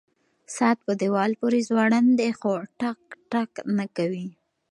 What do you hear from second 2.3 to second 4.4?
خو ټک ټک نه کوي.